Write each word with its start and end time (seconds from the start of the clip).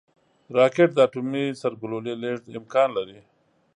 راکټ 0.57 0.89
د 0.93 0.97
اټومي 1.05 1.45
سرګلولې 1.61 2.13
لیږد 2.21 2.53
امکان 2.59 2.89
لري 2.97 3.19